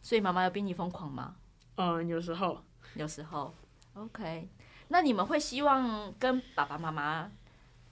[0.01, 1.35] 所以妈妈有比你疯狂吗？
[1.77, 2.61] 嗯，有时候，
[2.95, 3.55] 有时候。
[3.93, 4.49] OK，
[4.89, 7.31] 那你们会希望跟爸爸妈妈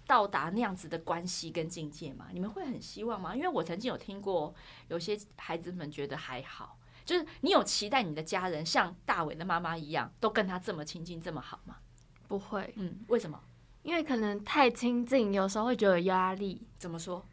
[0.08, 2.28] 到达那样子的关系跟境界吗？
[2.32, 3.36] 你们会很希望吗？
[3.36, 4.54] 因为我曾经有听过，
[4.88, 11.78] 有些孩子们觉得还好，就是你有期待你的家人像大伟的妈妈一样，都跟他这么亲近，这么好吗？
[12.28, 13.40] 不会，嗯，为什么？
[13.84, 16.66] 因为可能太亲近，有时候会觉得有压力。
[16.80, 17.24] 怎么说？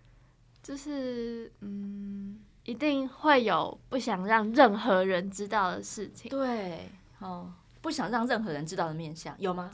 [0.63, 6.31] 就是，嗯，一定会有不想让任何人知道的事情。
[6.31, 9.73] 对，哦，不想让任何人知道的面相有吗？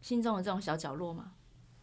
[0.00, 1.32] 心中的这种小角落吗？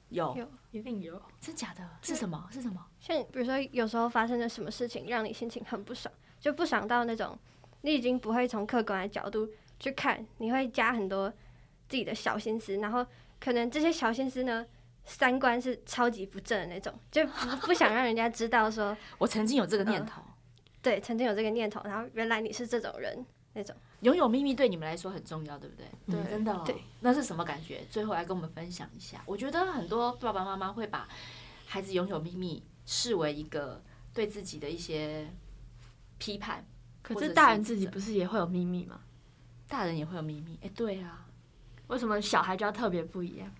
[0.10, 1.22] 有，有，一定有。
[1.39, 1.82] 真假的？
[2.02, 2.48] 是什么？
[2.52, 2.86] 是什么？
[3.00, 7.38] 像比如说，有时候发生了什么事情，让你心情很不爽，就不爽到那种，
[7.82, 11.34] 你已经不会从客观的角度去看，你会加很多。
[11.89, 13.08] 自己的小心思，然后
[13.39, 14.67] 可能这些小心思呢，
[15.06, 17.26] 三观是超级不正的那种，就
[17.62, 20.28] 不想让人家知道说， 我曾经有这个念头、呃，
[20.82, 25.86] 对，曾经有这个念头，然后原来你是这种人，那种拥有秘密对你们来说很重要，对不对？
[26.05, 27.83] 对，嗯、真的、哦，对，那是什么感觉？
[27.89, 29.23] 最后来跟我们分享一下。
[29.25, 31.07] 我觉得很多爸爸妈妈会把
[31.65, 33.83] 孩子拥有秘密视为一个
[34.13, 35.33] 对自己的一些
[36.17, 36.65] 批判，
[37.01, 39.01] 可是大人自己不是也会有秘密吗？
[39.67, 41.25] 大人也会有秘密，哎，对啊。
[41.88, 43.51] 为什么小孩就要特别不一样？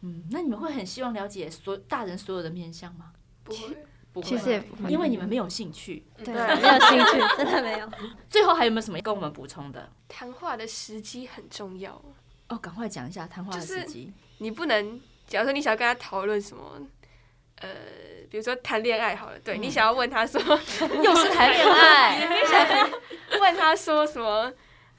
[0.00, 3.12] 嗯，那你们会很希望了解所大人所有的面相吗？
[3.44, 6.04] 不会，不会，其实也不会，因为你们没有兴趣。
[6.24, 7.88] 对，没有兴趣， 真的没有。
[8.28, 9.90] 最后还有没有什么跟我们补充的？
[10.08, 12.00] 谈话的时机很重要
[12.48, 14.12] 哦，赶快讲一下谈话的时机。
[14.38, 16.80] 你不能，假如说你想要跟他讨论什么，
[17.56, 17.68] 呃，
[18.30, 24.52] 比如说谈恋爱好了，对、嗯、你想要问他说， 又是谈恋爱，你 想问他说什么？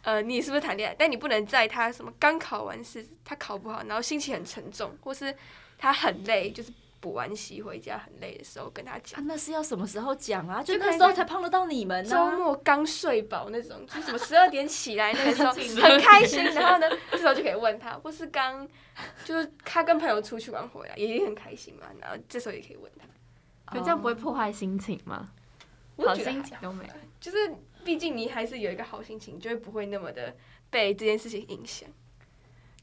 [0.04, 0.96] 呃，你是不是谈恋爱？
[0.98, 5.36] 但你不能在他什么刚考完试，他考不好，然后心情很沉重，或是
[5.78, 6.72] 他很累，就是
[7.02, 9.20] 补完习回家很累的时候跟他讲。
[9.20, 10.64] 啊，那是要什么时候讲啊？
[10.64, 12.32] 就那时候才碰得到你们呢、啊。
[12.32, 18.66] 周末刚睡饱那种，就什么十二点起来那个时候 很开心，然后呢，这时候就可以问他，或是刚
[19.26, 23.06] 就是他跟朋友出去玩回来，也很开心嘛，然后这时候也可以问他。
[23.66, 25.30] 可这样不会破坏心情吗？
[25.98, 27.38] 好心情都没有，就是。
[27.84, 30.36] 毕竟你还是有一个好心情，就会不会那么的
[30.70, 31.90] 被这件事情影响。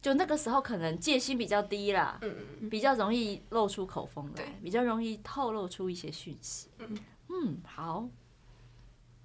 [0.00, 6.68] 就那个时候可能戒心比较低啦，嗯，比较容易露出口风来，比较容易透露出一些讯息。
[6.78, 8.08] 嗯嗯，好。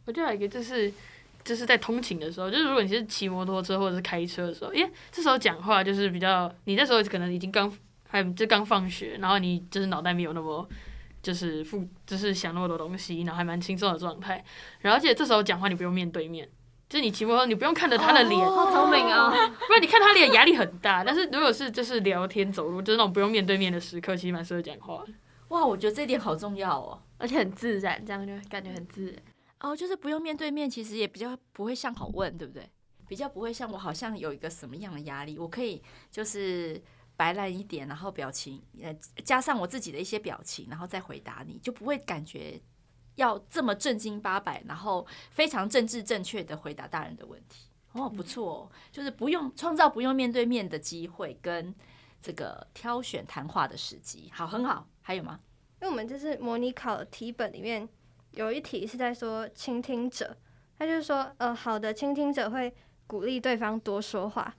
[0.06, 0.92] 我觉得还有一个就是，
[1.44, 7.72] 就是在通勤的时候，就是如果你是骑摩托车或者是开车的时候，因为这时候讲话就是比较，你那时候可能已经刚
[8.08, 10.68] 还就刚放学，然后你就是脑袋没有那么。
[11.22, 14.44] 就是负，就是想那么多东西，然后还蛮轻松的状态。
[14.82, 16.46] 然后而且这时候讲话你不用面对面，
[16.94, 19.28] 就是你骑摩托你不用看着他的脸，好聪明啊！
[19.32, 21.04] 不然你看他脸压力很大。
[21.04, 25.04] 但是如果是就是聊天走路，就是那种不用面对面的时刻，其实蛮适合讲话。
[25.48, 29.16] 哇，我觉得这点好重要哦，而且很自然，这样就感觉很自然。
[29.62, 32.70] 哦，就是不用面对面，其实也比较不会像好问，对不对？
[33.08, 36.80] 比较不会像我好像有一个什么样的压力，我可以就是。
[37.16, 38.92] 白烂一点，然后表情呃
[39.24, 42.60] 加上我自己的一些表情，然后再回答你，就不会感觉
[43.16, 47.68] 要这么正经八百，然后非常政治正确的回答大人的问题。
[47.94, 51.74] 哦，不错哦，就是不用创造不用面对面的机会跟
[52.22, 54.32] 这个挑选谈话的时机。
[54.34, 54.88] 好，很好。
[55.02, 55.40] 还有吗？
[55.82, 57.88] 因为我们这是模拟考的题本里面
[58.32, 60.36] 有一题是在说倾听者，
[60.80, 62.74] 他就是说呃好的倾听者会
[63.06, 64.56] 鼓励对方多说话。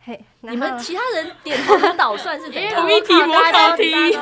[0.00, 2.80] 嘿，你们其他人点头跟倒算是怎样？
[2.80, 4.16] 同一题模考题，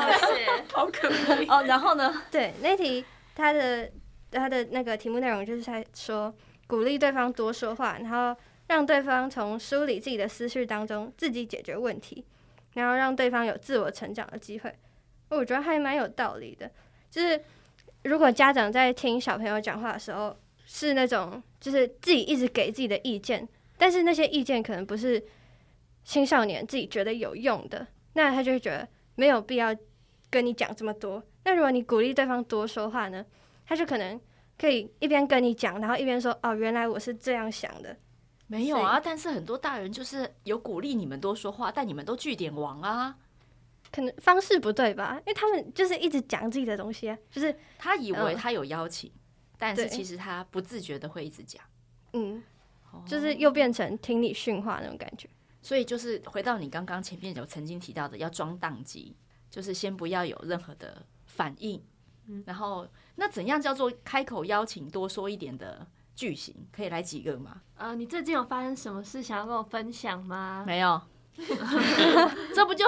[0.73, 1.63] 好可爱哦。
[1.63, 2.21] 然后呢？
[2.29, 3.03] 对，那题
[3.35, 3.91] 他的
[4.31, 6.33] 他的那个题目内容就是在说
[6.67, 8.35] 鼓励对方多说话，然后
[8.67, 12.25] 让对方从梳理自己的思绪当中自己解决问题，
[12.73, 14.73] 然后让对方有自我成长的机会。
[15.29, 16.69] 我觉得还蛮有道理的。
[17.09, 17.41] 就是
[18.03, 25.23] 如果家长在听小朋友讲话的时候是那种就是自己一直给自己的意见，但是那些意见可能不是。
[26.05, 29.73] 青少年自己觉得有用的，那他就会觉得没有必要
[30.29, 31.23] 跟你讲这么多。
[31.45, 33.25] 那如果你鼓励对方多说话呢，
[33.65, 34.19] 他就可能
[34.57, 37.97] 可以一边跟你讲，然后一边说：“哦，原来我是这样想的。”
[38.47, 43.17] 没有啊，但是很多大人就是有鼓励你们多说话，但你们都据点王啊。
[43.91, 45.15] 可能方式不对吧？
[45.19, 49.19] 因为他们就是一直讲自己的东西啊，就是他以为他有邀请，嗯、
[49.57, 51.63] 但是其实他不自觉的会一直讲。
[52.13, 52.41] 嗯，
[53.05, 55.29] 就是又变成听你训话那种感觉。
[55.61, 59.15] 所以就是回到你刚刚前面有曾经提到的，要装宕机，
[59.49, 61.83] 就是先不要有任何的反应。
[62.27, 66.55] 嗯，然后那怎样叫做开口邀请多说一点的句型？
[66.71, 67.61] 可以来几个吗？
[67.75, 70.63] 呃，你最近有发生什么事想要跟我分享吗？
[70.65, 71.01] 没有，
[72.55, 72.85] 这不就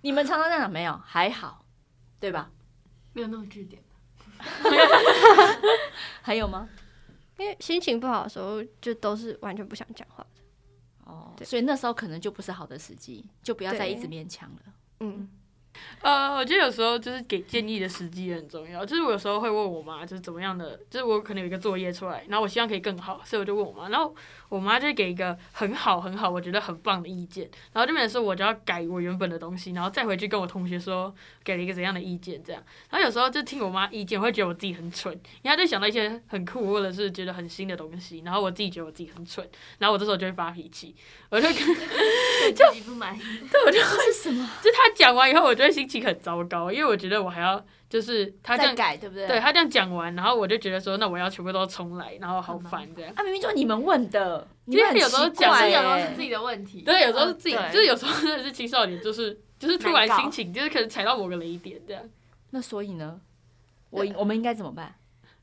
[0.00, 0.98] 你们常常这样讲没有？
[1.04, 1.64] 还好，
[2.18, 2.50] 对吧？
[3.12, 3.82] 没有那么句点。
[6.22, 6.68] 还有吗？
[7.38, 10.42] 因为心情不好的时候，就都是完全不想讲话的。
[11.04, 14.74] 哦，所以那时候可能就不是好的时机，就不要再一直勉强了。
[15.00, 15.28] 嗯，
[16.00, 18.84] 呃，我觉得有时候就是给建议的时机也很重要。
[18.84, 24.14] 就是我有时候会问我妈，就是怎么样的，就是我可能有一个作业出来，然后我希望可以更好，所以我就问我妈，然后
[24.52, 32.62] 我妈就给一个很好很好，我觉得很棒的意见，然后这边说我就要改我原本的东西，然后再回去跟我同学说给了一个怎样的意见，这样。
[32.90, 35.10] 然后有时候就听我妈意见，我会觉得我自己很蠢，
[35.40, 40.94] 因为她就想到一些很酷或者是觉得很新的东西，然后我自己觉得我自己很蠢，然后我这时候就会发脾气，
[41.30, 41.56] 我就跟
[42.54, 44.46] 就自己不满意，对，我就会什么？
[44.62, 47.64] 就她讲完以后，我觉得心情很糟糕，因为我觉得我还要。
[47.92, 49.26] 就是他这样改，对不对？
[49.26, 53.12] 对，他这样讲完，然后我就觉得说，那我要全部都重来，然后好烦这样。
[53.14, 62.02] 啊，明明就是你们问的，其实有时候讲是有时候是自己的问题，对，有时候是自己，就是有时候真的是青少年，就是就是突然心情，就是可能踩到某个雷点这样。
[62.48, 63.20] 那所以呢，
[63.90, 64.94] 我我们应该怎么办？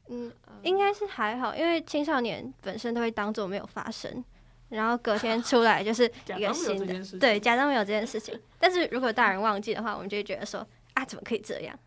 [0.07, 0.31] 嗯，
[0.63, 4.25] 应该是还好，因为青少年本身都会当做没有发生，
[4.69, 8.33] 然后隔天出来就 是一个新的，对，假装没有这件事情。
[8.57, 11.77] 但是如果大人忘记的话，我们就会觉得说，啊，怎么可以这样？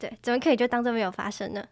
[0.00, 1.64] 对，怎么可以就当做没有发生呢？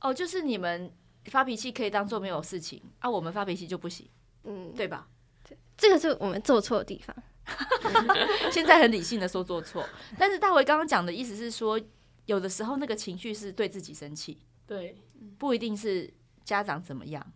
[0.00, 0.90] 哦，就是你们
[1.26, 4.08] 发脾气可以当做没有事情啊，我们发脾气就不行，
[4.44, 5.06] 嗯，对吧？
[5.46, 7.14] 对，这个是我们做错的地方。
[8.50, 9.84] 现在很理性的说做错，
[10.16, 11.78] 但是大为刚刚讲的意思是说，
[12.26, 14.96] 有的时候那个情绪是对自己生气，对，
[15.36, 16.12] 不一定是
[16.44, 17.32] 家长怎么样，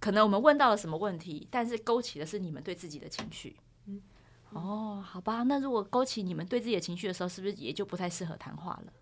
[0.00, 3.56] 可能我们问到了什么问题，但是勾起的是你们对自己的情绪。
[3.86, 4.02] 嗯，
[4.50, 8.92] 哦，好吧，那如果勾起你们对自己的情绪的时候，是不是也就不太适合谈话了？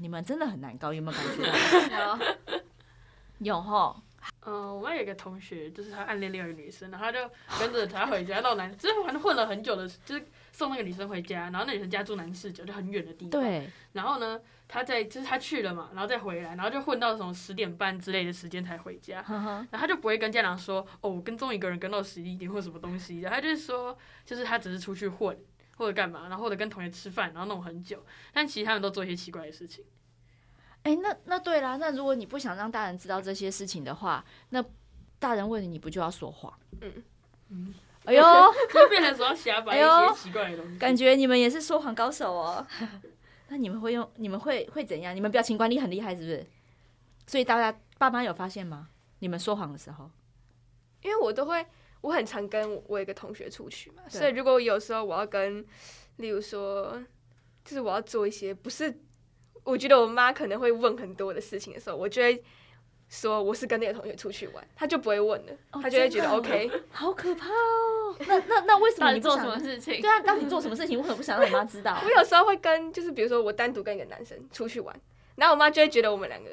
[0.00, 2.18] 你们真的很难搞，有没有感觉？
[3.40, 3.96] 有 有齁。
[4.44, 7.30] 嗯，我们有一个同学，就是他暗恋另外一个女生，然后他就
[7.60, 13.40] 跟着她回家，到男，就是反正混了很久的，就是送那个女生回家，然后那女生家住南市角，就很远的地方。
[13.40, 13.70] 对。
[13.92, 19.24] 然后呢，他在就是他去了嘛，然后再回来，然后就混到什么十点半之类的时间才回家。
[19.30, 25.38] 然后他就不会跟家长说，哦，我跟踪一个人跟到十一点或什么东西然后，他就是说，就是他只是出去混。
[25.76, 29.84] 或者干嘛，然后或者跟同学吃饭，然后弄很久，但其实他们都做一些奇怪的事情。
[30.82, 34.64] 哎、欸，那那对啦，那如果你不想让大人知道这些事情的话，那
[35.18, 36.52] 大人问你，你不就要说谎？
[36.80, 36.92] 嗯
[37.50, 37.74] 嗯。
[38.04, 38.22] 哎呦，
[38.72, 40.76] 就变成说要瞎掰一些奇怪的东西。
[40.76, 42.64] 哎、感觉你们也是说谎高手哦。
[43.48, 44.08] 那你们会用？
[44.14, 45.14] 你们会会怎样？
[45.14, 46.46] 你们表情管理很厉害，是不是？
[47.26, 48.88] 所以大家爸妈有发现吗？
[49.18, 50.08] 你们说谎的时候，
[51.02, 51.66] 因为我都会。
[52.00, 55.64] 我很常跟我一个同学出去嘛，所以如果有时候我要跟，
[56.16, 57.02] 例如说，
[57.64, 59.00] 就是我要做一些不是，
[59.64, 62.42] 我觉得我妈可能会问很多的事情的时候，我就会
[63.08, 66.70] 说我是跟那个同学出去玩，他就不会问了，哦、他就会觉得 OK。
[66.90, 68.16] 好可怕哦！
[68.20, 70.00] 那那那为什么你做什么事情？
[70.00, 72.00] 对啊，当你做什么事情，为什么不想让你妈知道？
[72.04, 74.94] 我有时候会跟，就是比如说我单独跟一个男生出去玩，
[75.34, 76.50] 然后我妈就会觉得我们两个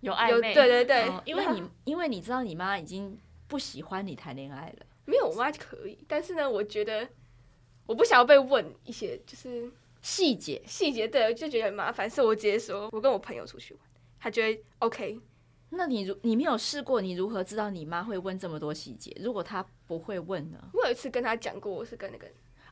[0.00, 3.18] 有暧昧，对对对，哦、因为你因为你知道你妈已经。
[3.48, 4.86] 不喜欢你谈恋爱了？
[5.06, 5.98] 没有，我妈可以。
[6.06, 7.08] 但是呢，我觉得
[7.86, 9.68] 我不想要被问一些就是
[10.02, 12.08] 细节细节，对，就觉得很麻烦。
[12.08, 13.82] 所以我直接说，我跟我朋友出去玩，
[14.20, 15.18] 她觉得 OK。
[15.70, 19.14] 那你如你没有试过，你如何知道你妈会问这么多细节？
[19.20, 20.58] 如果她不会问呢？
[20.74, 22.26] 我有一次跟她讲过，我是跟那个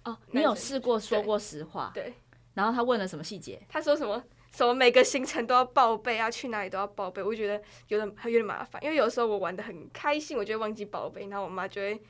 [0.04, 1.90] 哦，你有试过说过实话？
[1.94, 2.12] 对。
[2.54, 3.60] 然后她问了什么细节？
[3.68, 4.22] 她说什么？
[4.52, 12.02] 什么每个行程都要报备啊，去哪里都要报备，我觉得有点有点麻烦，因为有时候我玩的很开心，我就会忘记报备，然后我妈就会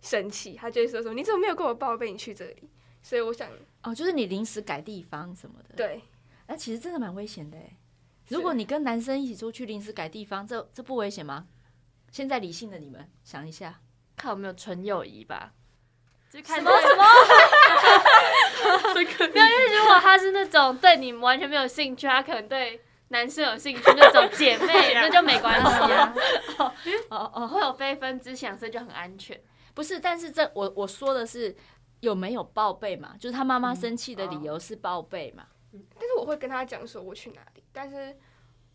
[0.00, 2.70] 生气，她就会说什么你怎么没有跟我报备你去这里？
[3.02, 3.48] 所以我想，
[3.82, 6.02] 哦，就是你临时改地方什么的，对，
[6.46, 7.76] 那其实真的蛮危险的诶。
[8.28, 11.48] 如果你跟男生一起出去临时改地方，这这不危险吗？
[12.10, 13.80] 现在理性的你们想一下，
[14.16, 15.52] 看有没有纯友谊吧。
[16.30, 17.04] 什么什么？
[18.94, 26.14] 没有，因为如果他是那种对你完全没有兴趣，他可能对男生有兴趣那种姐妹， 那就没关系啊。
[26.58, 26.72] 哦
[27.10, 29.40] 哦哦，会有非分之想，所以就很安全。
[29.74, 31.54] 不是，但是这我我说的是
[32.00, 33.14] 有没有报备嘛？
[33.18, 35.44] 就是他妈妈生气的理由是报备嘛？
[35.72, 38.16] 嗯哦、但是我会跟他讲说我去哪里，但是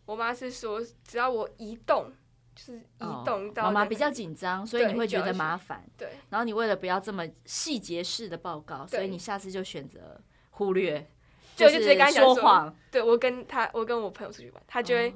[0.06, 2.10] 我妈是说只要我移动，
[2.56, 5.84] 就是移动到、哦、妈妈比较紧张，所以你会觉得麻烦。
[5.96, 10.18] 对，然后你为了不要这么细节式的报告，所以你下次就选择
[10.50, 11.06] 忽略，
[11.54, 12.74] 就就直接跟他说谎。
[12.90, 15.14] 对，我跟他，我跟我朋友出去玩，他就会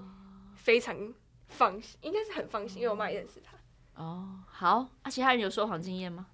[0.55, 0.95] 非常
[1.49, 3.57] 放心，应该是很放心，因为我妈也认识他。
[4.03, 6.27] 哦，好，啊，其他人有说谎经验吗？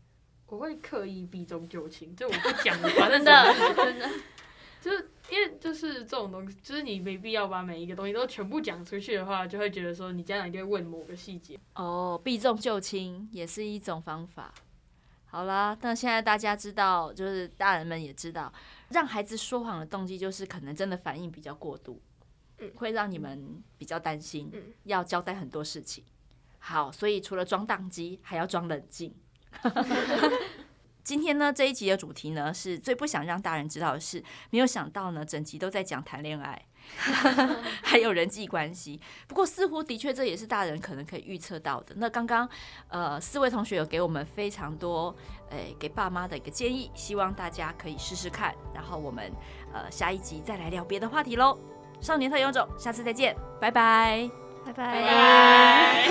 [0.46, 4.10] 我会刻意避重就轻，就我不讲 的话，真的真的，
[4.86, 11.58] 就是因为就是这种东西，就是你没必要把每一个东西都全部讲出去的话，就会觉得说你家长一定会问某个细节。
[11.74, 14.54] 哦，避重就轻也是一种方法。
[15.24, 18.52] 好啦，那现在大家知道，就是大人们也知道，
[18.90, 22.00] 让孩子说谎的动机就是可能真的反应比较过度，
[22.58, 26.04] 嗯，会让你们比较担心，嗯，要交代很多事情。
[26.60, 29.12] 好，所以除了装当机，还要装冷静。
[31.06, 34.20] 今天呢，这一集的主题呢，是最不想让大人知道的事。
[34.50, 36.60] 没有想到呢，整集都在讲谈恋爱，
[37.80, 39.00] 还有人际关系。
[39.28, 41.94] 不过似乎的确这也是大人可能可以预测到的。
[41.98, 42.48] 那刚刚
[42.88, 45.14] 呃，四位同学有给我们非常多
[45.50, 48.52] 诶、欸，给爸妈的一个建议，希望大家可以试试看。
[48.74, 49.30] 然后我们
[49.72, 51.56] 呃下一集再来聊别的话题喽。
[52.00, 54.28] 少年特有种，下次再见，拜拜，
[54.64, 56.08] 拜拜。